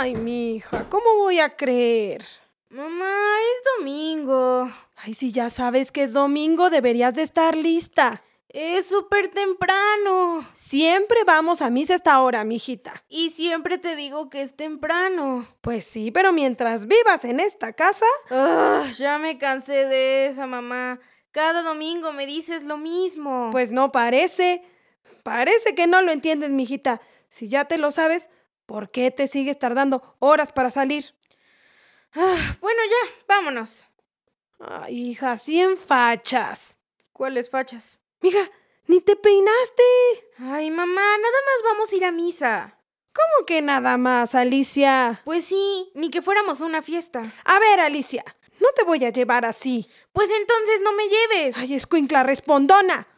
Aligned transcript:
Ay, 0.00 0.14
mi 0.14 0.54
hija, 0.54 0.86
¿cómo 0.88 1.16
voy 1.16 1.40
a 1.40 1.56
creer? 1.56 2.24
Mamá, 2.68 3.12
es 3.50 3.62
domingo. 3.76 4.70
Ay, 4.94 5.12
si 5.12 5.32
ya 5.32 5.50
sabes 5.50 5.90
que 5.90 6.04
es 6.04 6.12
domingo, 6.12 6.70
deberías 6.70 7.14
de 7.14 7.22
estar 7.22 7.56
lista. 7.56 8.22
Es 8.48 8.86
súper 8.86 9.26
temprano. 9.26 10.48
Siempre 10.54 11.24
vamos 11.26 11.62
a 11.62 11.70
misa 11.70 11.96
esta 11.96 12.22
hora, 12.22 12.44
mijita. 12.44 13.02
Y 13.08 13.30
siempre 13.30 13.76
te 13.76 13.96
digo 13.96 14.30
que 14.30 14.40
es 14.40 14.54
temprano. 14.54 15.48
Pues 15.62 15.82
sí, 15.82 16.12
pero 16.12 16.32
mientras 16.32 16.86
vivas 16.86 17.24
en 17.24 17.40
esta 17.40 17.72
casa. 17.72 18.06
Ah, 18.30 18.88
ya 18.96 19.18
me 19.18 19.36
cansé 19.36 19.86
de 19.86 20.28
esa, 20.28 20.46
mamá. 20.46 21.00
Cada 21.32 21.62
domingo 21.62 22.12
me 22.12 22.24
dices 22.24 22.62
lo 22.62 22.78
mismo. 22.78 23.48
Pues 23.50 23.72
no 23.72 23.90
parece. 23.90 24.62
Parece 25.24 25.74
que 25.74 25.88
no 25.88 26.02
lo 26.02 26.12
entiendes, 26.12 26.52
mijita. 26.52 27.00
Si 27.28 27.48
ya 27.48 27.64
te 27.64 27.78
lo 27.78 27.90
sabes, 27.90 28.30
¿por 28.68 28.90
qué 28.90 29.10
te 29.10 29.26
sigues 29.26 29.58
tardando 29.58 30.14
horas 30.18 30.52
para 30.52 30.70
salir? 30.70 31.14
Ah, 32.14 32.56
bueno, 32.60 32.80
ya, 32.84 33.24
vámonos. 33.26 33.88
Ay, 34.60 35.08
hija, 35.08 35.38
cien 35.38 35.78
fachas. 35.78 36.78
¿Cuáles 37.14 37.48
fachas? 37.48 37.98
Mija, 38.20 38.50
ni 38.86 39.00
te 39.00 39.16
peinaste. 39.16 39.82
Ay, 40.38 40.70
mamá, 40.70 41.00
nada 41.00 41.38
más 41.46 41.62
vamos 41.64 41.90
a 41.90 41.96
ir 41.96 42.04
a 42.04 42.12
misa. 42.12 42.78
¿Cómo 43.14 43.46
que 43.46 43.62
nada 43.62 43.96
más, 43.96 44.34
Alicia? 44.34 45.22
Pues 45.24 45.46
sí, 45.46 45.90
ni 45.94 46.10
que 46.10 46.20
fuéramos 46.20 46.60
a 46.60 46.66
una 46.66 46.82
fiesta. 46.82 47.34
A 47.44 47.58
ver, 47.58 47.80
Alicia, 47.80 48.22
no 48.60 48.68
te 48.76 48.84
voy 48.84 49.02
a 49.06 49.10
llevar 49.10 49.46
así. 49.46 49.88
Pues 50.12 50.30
entonces 50.30 50.82
no 50.82 50.92
me 50.92 51.08
lleves. 51.08 51.56
Ay, 51.56 51.72
escuincla 51.72 52.22
respondona. 52.22 53.08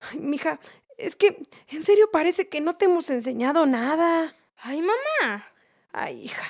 Ay, 0.00 0.18
mija, 0.18 0.60
es 0.98 1.16
que 1.16 1.42
en 1.68 1.84
serio 1.84 2.10
parece 2.10 2.50
que 2.50 2.60
no 2.60 2.74
te 2.74 2.84
hemos 2.84 3.08
enseñado 3.08 3.64
nada. 3.64 4.36
Ay, 4.62 4.82
mamá. 4.82 5.46
Ay, 5.92 6.24
hija, 6.24 6.44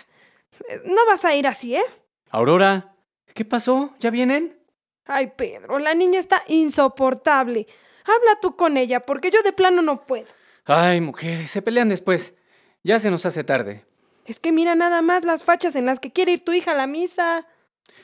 eh, 0.68 0.80
no 0.84 1.06
vas 1.06 1.24
a 1.24 1.34
ir 1.34 1.46
así, 1.46 1.76
¿eh? 1.76 1.84
Aurora, 2.30 2.94
¿qué 3.34 3.44
pasó? 3.44 3.94
¿Ya 4.00 4.10
vienen? 4.10 4.58
Ay, 5.06 5.32
Pedro, 5.36 5.78
la 5.78 5.94
niña 5.94 6.20
está 6.20 6.42
insoportable. 6.46 7.66
Habla 8.04 8.38
tú 8.40 8.56
con 8.56 8.76
ella, 8.76 9.00
porque 9.00 9.30
yo 9.30 9.42
de 9.42 9.52
plano 9.52 9.82
no 9.82 10.06
puedo. 10.06 10.26
Ay, 10.64 11.00
mujeres, 11.00 11.50
se 11.50 11.62
pelean 11.62 11.88
después. 11.88 12.34
Ya 12.82 12.98
se 12.98 13.10
nos 13.10 13.26
hace 13.26 13.44
tarde. 13.44 13.84
Es 14.24 14.40
que 14.40 14.52
mira 14.52 14.74
nada 14.74 15.02
más 15.02 15.24
las 15.24 15.42
fachas 15.44 15.74
en 15.74 15.86
las 15.86 15.98
que 16.00 16.12
quiere 16.12 16.32
ir 16.32 16.44
tu 16.44 16.52
hija 16.52 16.72
a 16.72 16.76
la 16.76 16.86
misa. 16.86 17.46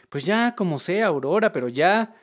Pues 0.08 0.24
ya, 0.24 0.54
como 0.56 0.78
sea, 0.78 1.06
Aurora, 1.06 1.52
pero 1.52 1.68
ya. 1.68 2.14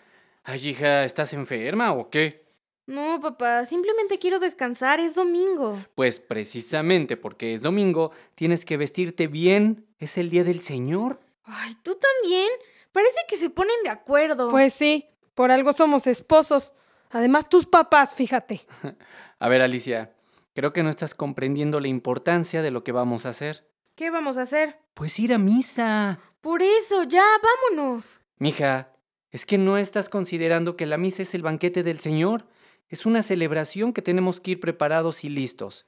Ay, 0.43 0.67
hija, 0.69 1.05
¿estás 1.05 1.33
enferma 1.33 1.93
o 1.93 2.09
qué? 2.09 2.42
No, 2.85 3.21
papá, 3.21 3.65
simplemente 3.65 4.19
quiero 4.19 4.39
descansar, 4.39 4.99
es 4.99 5.15
domingo. 5.15 5.77
Pues 5.95 6.19
precisamente 6.19 7.15
porque 7.15 7.53
es 7.53 7.61
domingo, 7.61 8.11
tienes 8.35 8.65
que 8.65 8.75
vestirte 8.75 9.27
bien. 9.27 9.85
Es 9.99 10.17
el 10.17 10.29
día 10.29 10.43
del 10.43 10.61
Señor. 10.61 11.21
Ay, 11.45 11.75
tú 11.81 11.97
también. 11.97 12.49
Parece 12.91 13.21
que 13.27 13.37
se 13.37 13.49
ponen 13.49 13.75
de 13.83 13.89
acuerdo. 13.89 14.49
Pues 14.49 14.73
sí, 14.73 15.05
por 15.33 15.51
algo 15.51 15.71
somos 15.71 16.07
esposos. 16.07 16.73
Además, 17.09 17.47
tus 17.47 17.67
papás, 17.67 18.15
fíjate. 18.15 18.65
A 19.39 19.47
ver, 19.47 19.61
Alicia, 19.61 20.13
creo 20.53 20.73
que 20.73 20.83
no 20.83 20.89
estás 20.89 21.15
comprendiendo 21.15 21.79
la 21.79 21.87
importancia 21.87 22.61
de 22.61 22.71
lo 22.71 22.83
que 22.83 22.91
vamos 22.91 23.25
a 23.25 23.29
hacer. 23.29 23.67
¿Qué 23.95 24.09
vamos 24.09 24.37
a 24.37 24.41
hacer? 24.41 24.79
Pues 24.93 25.19
ir 25.19 25.33
a 25.33 25.37
misa. 25.37 26.19
Por 26.41 26.61
eso, 26.61 27.03
ya, 27.03 27.25
vámonos. 27.41 28.19
Mija, 28.39 28.93
es 29.31 29.45
que 29.45 29.57
no 29.57 29.77
estás 29.77 30.09
considerando 30.09 30.75
que 30.75 30.85
la 30.85 30.97
misa 30.97 31.21
es 31.21 31.33
el 31.33 31.43
banquete 31.43 31.83
del 31.83 31.99
Señor. 31.99 32.45
Es 32.93 33.07
una 33.07 33.23
celebración 33.23 33.91
que 33.91 34.03
tenemos 34.03 34.39
que 34.39 34.51
ir 34.51 34.59
preparados 34.59 35.23
y 35.23 35.29
listos. 35.29 35.87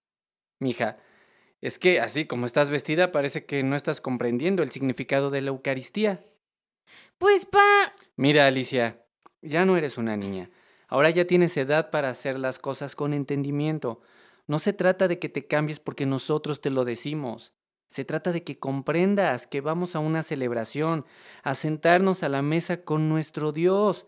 Mija, 0.60 0.98
es 1.62 1.78
que 1.78 2.00
así 2.00 2.26
como 2.26 2.48
estás 2.48 2.72
vestida 2.72 3.12
parece 3.12 3.46
que 3.46 3.62
no 3.62 3.76
estás 3.76 4.02
comprendiendo 4.02 4.64
el 4.64 4.72
significado 4.72 5.30
de 5.30 5.42
la 5.42 5.50
Eucaristía. 5.50 6.26
Pues, 7.20 7.46
pa... 7.46 7.94
Mira, 8.16 8.48
Alicia, 8.48 9.06
ya 9.44 9.66
no 9.66 9.78
eres 9.78 10.00
una 10.00 10.18
niña. 10.18 10.50
Ahora 10.88 11.12
ya 11.12 11.28
tienes 11.28 11.56
edad 11.58 11.92
para 11.92 12.10
hacer 12.10 12.40
las 12.40 12.58
cosas 12.58 12.96
con 12.96 13.14
entendimiento. 13.14 14.02
No 14.48 14.58
se 14.58 14.74
trata 14.74 15.08
de 15.08 15.20
que 15.20 15.30
te 15.30 15.46
cambies 15.46 15.80
porque 15.80 16.08
nosotros 16.08 16.60
te 16.60 16.72
lo 16.72 16.86
decimos. 16.86 17.54
Se 17.88 18.04
trata 18.04 18.32
de 18.32 18.44
que 18.44 18.58
comprendas 18.58 19.46
que 19.46 19.62
vamos 19.62 19.96
a 19.96 20.00
una 20.00 20.24
celebración, 20.24 21.06
a 21.44 21.54
sentarnos 21.54 22.24
a 22.24 22.30
la 22.30 22.42
mesa 22.42 22.82
con 22.82 23.10
nuestro 23.10 23.52
Dios, 23.52 24.08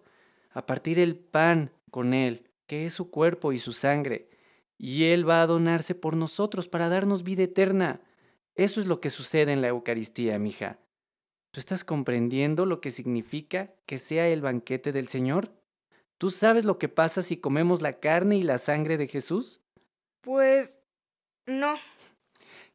a 0.49 0.65
partir 0.65 0.97
el 0.97 1.15
pan 1.15 1.71
con 1.91 2.15
Él, 2.15 2.46
que 2.67 2.85
es 2.85 2.93
su 2.93 3.09
cuerpo 3.09 3.53
y 3.53 3.59
su 3.59 3.73
sangre, 3.73 4.29
y 4.77 5.05
Él 5.05 5.27
va 5.27 5.41
a 5.41 5.47
donarse 5.47 5.95
por 5.95 6.15
nosotros 6.15 6.67
para 6.67 6.89
darnos 6.89 7.23
vida 7.23 7.43
eterna. 7.43 8.01
Eso 8.55 8.79
es 8.79 8.87
lo 8.87 9.01
que 9.01 9.09
sucede 9.09 9.51
en 9.51 9.61
la 9.61 9.69
Eucaristía, 9.69 10.37
mija. 10.37 10.79
¿Tú 11.51 11.59
estás 11.59 11.83
comprendiendo 11.83 12.65
lo 12.65 12.81
que 12.81 12.91
significa 12.91 13.73
que 13.85 13.97
sea 13.97 14.27
el 14.27 14.41
banquete 14.41 14.91
del 14.91 15.07
Señor? 15.07 15.51
¿Tú 16.17 16.29
sabes 16.29 16.65
lo 16.65 16.77
que 16.77 16.89
pasa 16.89 17.21
si 17.21 17.37
comemos 17.37 17.81
la 17.81 17.99
carne 17.99 18.37
y 18.37 18.43
la 18.43 18.57
sangre 18.57 18.97
de 18.97 19.07
Jesús? 19.07 19.61
Pues... 20.21 20.81
no. 21.45 21.75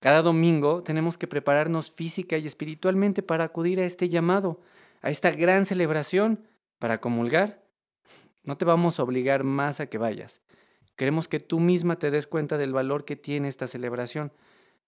Cada 0.01 0.23
domingo 0.23 0.83
tenemos 0.83 1.17
que 1.17 1.29
prepararnos 1.29 1.93
física 1.93 2.37
y 2.37 2.47
espiritualmente 2.47 3.23
para 3.23 3.45
acudir 3.45 3.79
a 3.79 3.85
este 3.85 4.09
llamado, 4.09 4.61
a 5.01 5.11
esta 5.11 5.31
gran 5.31 5.65
celebración, 5.65 6.45
para 6.81 7.01
comulgar. 7.01 7.62
No 8.45 8.57
te 8.57 8.65
vamos 8.65 8.99
a 8.99 9.03
obligar 9.03 9.45
más 9.45 9.81
a 9.81 9.87
que 9.87 9.99
vayas. 9.99 10.43
Queremos 10.97 11.29
que 11.29 11.41
tú 11.41 11.61
misma 11.61 11.99
te 11.99 12.11
des 12.11 12.27
cuenta 12.27 12.59
del 12.59 12.73
valor 12.73 13.05
que 13.05 13.17
tiene 13.17 13.49
esta 13.49 13.67
celebración. 13.67 14.33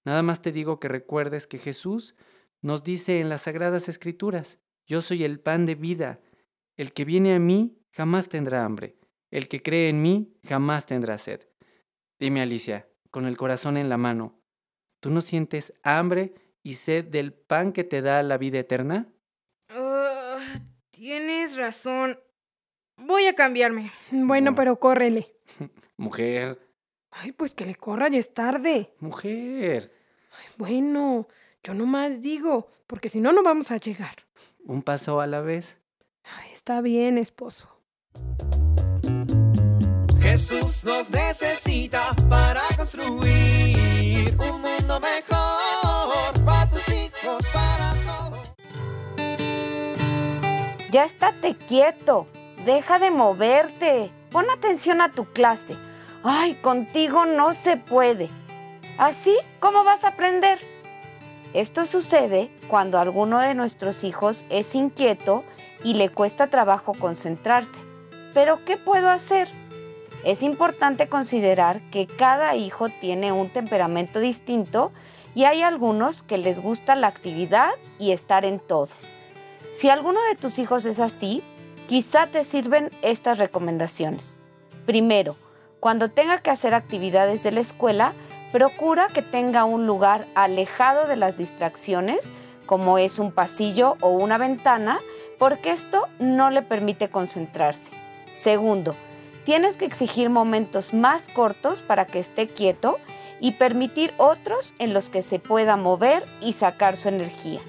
Nada 0.04 0.22
más 0.22 0.42
te 0.42 0.52
digo 0.52 0.80
que 0.80 0.88
recuerdes 0.88 1.46
que 1.46 1.58
Jesús 1.58 2.14
nos 2.60 2.82
dice 2.82 3.20
en 3.20 3.28
las 3.28 3.42
Sagradas 3.42 3.88
Escrituras, 3.88 4.58
yo 4.86 5.00
soy 5.00 5.24
el 5.24 5.40
pan 5.40 5.66
de 5.66 5.74
vida. 5.74 6.20
El 6.76 6.92
que 6.92 7.04
viene 7.04 7.34
a 7.34 7.38
mí 7.38 7.78
jamás 7.92 8.28
tendrá 8.28 8.64
hambre. 8.64 8.96
El 9.30 9.48
que 9.48 9.62
cree 9.62 9.88
en 9.88 10.02
mí 10.02 10.36
jamás 10.46 10.86
tendrá 10.86 11.18
sed. 11.18 11.40
Dime, 12.18 12.42
Alicia, 12.42 12.88
con 13.10 13.26
el 13.26 13.36
corazón 13.36 13.76
en 13.76 13.88
la 13.88 13.96
mano, 13.96 14.40
¿tú 15.00 15.10
no 15.10 15.20
sientes 15.20 15.72
hambre 15.82 16.34
y 16.62 16.74
sed 16.74 17.04
del 17.06 17.32
pan 17.32 17.72
que 17.72 17.84
te 17.84 18.02
da 18.02 18.22
la 18.22 18.38
vida 18.38 18.58
eterna? 18.58 19.12
Ah, 19.68 20.38
tienes 20.90 21.56
razón. 21.56 22.18
Voy 22.96 23.26
a 23.26 23.34
cambiarme. 23.34 23.92
Bueno, 24.10 24.50
No. 24.52 24.56
pero 24.56 24.78
córrele. 24.78 25.32
Mujer, 25.96 26.60
Ay, 27.16 27.30
pues 27.30 27.54
que 27.54 27.64
le 27.64 27.76
corra, 27.76 28.08
ya 28.08 28.18
es 28.18 28.34
tarde. 28.34 28.92
mujer. 28.98 29.92
Bueno, 30.56 31.28
yo 31.62 31.72
nomás 31.72 32.20
digo, 32.20 32.68
porque 32.88 33.08
si 33.08 33.20
no, 33.20 33.32
no 33.32 33.44
vamos 33.44 33.70
a 33.70 33.76
llegar. 33.76 34.16
Un 34.64 34.82
paso 34.82 35.20
a 35.20 35.26
la 35.28 35.40
vez. 35.40 35.78
Ay, 36.24 36.50
está 36.52 36.80
bien, 36.80 37.16
esposo. 37.18 37.68
Jesús 40.20 40.84
nos 40.84 41.10
necesita 41.10 42.16
para 42.28 42.62
construir 42.76 44.34
un 44.40 44.60
mundo 44.60 44.98
mejor 44.98 46.44
para 46.44 46.68
tus 46.70 46.88
hijos, 46.88 47.46
para 47.52 47.94
todos. 48.04 48.54
Ya 50.90 51.04
estate 51.04 51.54
quieto. 51.54 52.26
Deja 52.64 52.98
de 52.98 53.10
moverte. 53.10 54.10
Pon 54.30 54.46
atención 54.48 55.02
a 55.02 55.12
tu 55.12 55.26
clase. 55.26 55.76
Ay, 56.22 56.54
contigo 56.54 57.26
no 57.26 57.52
se 57.52 57.76
puede. 57.76 58.30
Así, 58.96 59.36
¿cómo 59.60 59.84
vas 59.84 60.04
a 60.04 60.08
aprender? 60.08 60.58
Esto 61.52 61.84
sucede 61.84 62.50
cuando 62.68 62.98
alguno 62.98 63.38
de 63.38 63.54
nuestros 63.54 64.02
hijos 64.02 64.46
es 64.48 64.74
inquieto 64.74 65.44
y 65.84 65.94
le 65.94 66.08
cuesta 66.08 66.48
trabajo 66.48 66.94
concentrarse. 66.98 67.80
Pero 68.32 68.64
¿qué 68.64 68.78
puedo 68.78 69.10
hacer? 69.10 69.46
Es 70.24 70.42
importante 70.42 71.06
considerar 71.06 71.82
que 71.90 72.06
cada 72.06 72.56
hijo 72.56 72.88
tiene 72.88 73.30
un 73.30 73.50
temperamento 73.50 74.20
distinto 74.20 74.90
y 75.34 75.44
hay 75.44 75.60
algunos 75.60 76.22
que 76.22 76.38
les 76.38 76.60
gusta 76.60 76.96
la 76.96 77.08
actividad 77.08 77.72
y 77.98 78.12
estar 78.12 78.46
en 78.46 78.58
todo. 78.58 78.88
Si 79.76 79.90
alguno 79.90 80.20
de 80.30 80.36
tus 80.36 80.58
hijos 80.58 80.86
es 80.86 80.98
así, 80.98 81.42
quizá 81.86 82.26
te 82.26 82.44
sirven 82.44 82.90
estas 83.02 83.38
recomendaciones. 83.38 84.40
Primero, 84.86 85.36
cuando 85.80 86.10
tenga 86.10 86.38
que 86.38 86.50
hacer 86.50 86.74
actividades 86.74 87.42
de 87.42 87.52
la 87.52 87.60
escuela, 87.60 88.14
procura 88.52 89.08
que 89.08 89.22
tenga 89.22 89.64
un 89.64 89.86
lugar 89.86 90.26
alejado 90.34 91.06
de 91.06 91.16
las 91.16 91.36
distracciones, 91.36 92.30
como 92.66 92.98
es 92.98 93.18
un 93.18 93.32
pasillo 93.32 93.96
o 94.00 94.10
una 94.10 94.38
ventana, 94.38 94.98
porque 95.38 95.70
esto 95.70 96.08
no 96.18 96.50
le 96.50 96.62
permite 96.62 97.10
concentrarse. 97.10 97.90
Segundo, 98.34 98.94
tienes 99.44 99.76
que 99.76 99.84
exigir 99.84 100.30
momentos 100.30 100.94
más 100.94 101.28
cortos 101.28 101.82
para 101.82 102.06
que 102.06 102.18
esté 102.18 102.48
quieto 102.48 102.98
y 103.40 103.52
permitir 103.52 104.14
otros 104.16 104.74
en 104.78 104.94
los 104.94 105.10
que 105.10 105.22
se 105.22 105.38
pueda 105.38 105.76
mover 105.76 106.24
y 106.40 106.52
sacar 106.52 106.96
su 106.96 107.08
energía. 107.08 107.60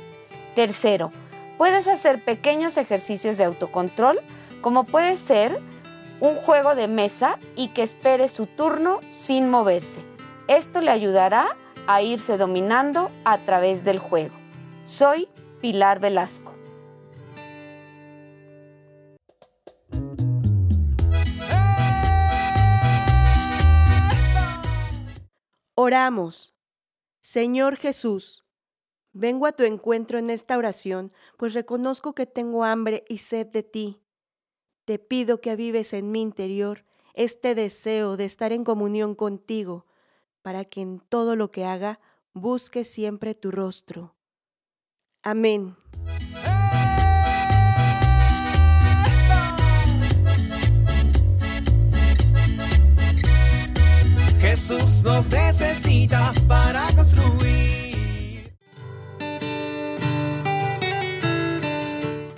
Tercero, 0.55 1.11
puedes 1.57 1.87
hacer 1.87 2.23
pequeños 2.23 2.77
ejercicios 2.77 3.37
de 3.37 3.45
autocontrol, 3.45 4.19
como 4.61 4.83
puede 4.83 5.15
ser 5.15 5.59
un 6.19 6.35
juego 6.35 6.75
de 6.75 6.87
mesa 6.87 7.39
y 7.55 7.69
que 7.69 7.83
espere 7.83 8.29
su 8.29 8.47
turno 8.47 8.99
sin 9.09 9.49
moverse. 9.49 10.01
Esto 10.47 10.81
le 10.81 10.91
ayudará 10.91 11.57
a 11.87 12.01
irse 12.01 12.37
dominando 12.37 13.11
a 13.25 13.37
través 13.39 13.83
del 13.83 13.99
juego. 13.99 14.35
Soy 14.81 15.27
Pilar 15.61 15.99
Velasco. 15.99 16.55
Oramos. 25.77 26.53
Señor 27.21 27.75
Jesús, 27.75 28.44
vengo 29.15 29.47
a 29.47 29.53
tu 29.53 29.63
encuentro 29.63 30.19
en 30.19 30.29
esta 30.29 30.57
oración, 30.57 31.11
pues 31.37 31.53
reconozco 31.53 32.13
que 32.13 32.25
tengo 32.25 32.65
hambre 32.65 33.05
y 33.07 33.19
sed 33.19 33.47
de 33.47 33.63
ti. 33.63 34.01
Te 34.83 34.99
pido 34.99 35.41
que 35.41 35.49
avives 35.49 35.93
en 35.93 36.11
mi 36.11 36.21
interior 36.21 36.83
este 37.13 37.55
deseo 37.55 38.17
de 38.17 38.25
estar 38.25 38.51
en 38.51 38.65
comunión 38.65 39.15
contigo, 39.15 39.87
para 40.41 40.65
que 40.65 40.81
en 40.81 40.99
todo 40.99 41.35
lo 41.35 41.49
que 41.49 41.63
haga 41.63 41.99
busque 42.33 42.83
siempre 42.83 43.33
tu 43.33 43.51
rostro. 43.51 44.15
Amén. 45.23 45.77
Jesús 54.41 55.03
nos 55.03 55.29
necesita 55.29 56.33
para 56.47 56.85
construir. 56.95 57.84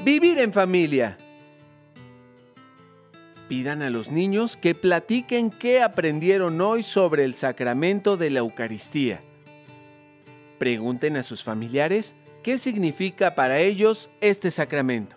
Vivir 0.07 0.37
en 0.39 0.53
familia. 0.53 1.17
Pidan 3.49 3.81
a 3.81 3.89
los 3.89 4.09
niños 4.09 4.55
que 4.55 4.73
platiquen 4.73 5.49
qué 5.49 5.81
aprendieron 5.81 6.61
hoy 6.61 6.81
sobre 6.81 7.25
el 7.25 7.33
sacramento 7.33 8.15
de 8.15 8.29
la 8.29 8.39
Eucaristía. 8.39 9.19
Pregunten 10.59 11.17
a 11.17 11.23
sus 11.23 11.43
familiares 11.43 12.15
qué 12.41 12.57
significa 12.57 13.35
para 13.35 13.59
ellos 13.59 14.09
este 14.21 14.49
sacramento. 14.49 15.16